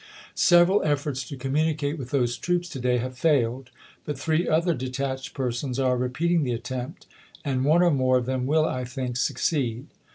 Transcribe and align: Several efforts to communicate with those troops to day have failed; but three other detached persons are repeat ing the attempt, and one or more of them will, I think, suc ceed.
Several 0.33 0.81
efforts 0.83 1.23
to 1.29 1.37
communicate 1.37 1.99
with 1.99 2.09
those 2.09 2.35
troops 2.35 2.67
to 2.69 2.79
day 2.79 2.97
have 2.97 3.15
failed; 3.15 3.69
but 4.03 4.17
three 4.17 4.47
other 4.49 4.73
detached 4.73 5.35
persons 5.35 5.77
are 5.77 5.95
repeat 5.95 6.31
ing 6.31 6.41
the 6.43 6.53
attempt, 6.53 7.05
and 7.45 7.65
one 7.65 7.83
or 7.83 7.91
more 7.91 8.17
of 8.17 8.25
them 8.25 8.47
will, 8.47 8.65
I 8.65 8.83
think, 8.83 9.15
suc 9.15 9.37
ceed. 9.37 9.85